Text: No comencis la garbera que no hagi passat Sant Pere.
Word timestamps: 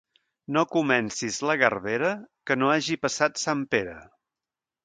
No 0.55 0.63
comencis 0.75 1.37
la 1.49 1.57
garbera 1.63 2.11
que 2.51 2.59
no 2.63 2.73
hagi 2.79 3.01
passat 3.07 3.41
Sant 3.47 3.63
Pere. 3.75 3.99